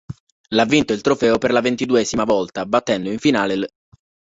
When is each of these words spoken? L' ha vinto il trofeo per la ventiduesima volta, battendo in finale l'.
L' 0.49 0.57
ha 0.59 0.65
vinto 0.65 0.93
il 0.93 1.01
trofeo 1.01 1.37
per 1.37 1.51
la 1.51 1.61
ventiduesima 1.61 2.23
volta, 2.23 2.65
battendo 2.65 3.11
in 3.11 3.19
finale 3.19 3.55
l'. 3.55 3.69